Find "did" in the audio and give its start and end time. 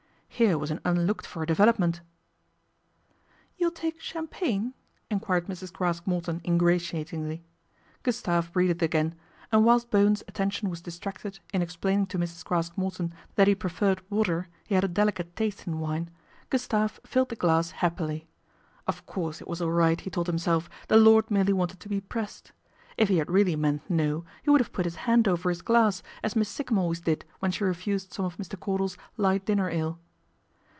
27.01-27.25